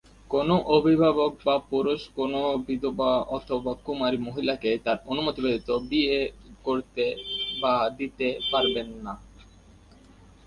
[0.31, 6.17] কোনো অভিভাবক বা পুরুষ কোনো বিধবা অথবা কুমারী মহিলাকে তার অনুমতি ব্যতীত বিয়ে
[6.65, 7.05] করতে
[7.61, 9.13] বা দিতে পারবে না।